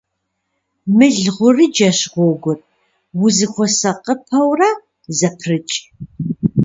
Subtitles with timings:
[0.97, 2.59] Мыл гъурыджэщ гъуэгур,
[3.25, 4.69] ухуэсакъыпэурэ
[5.17, 5.75] зэпрыкӏ.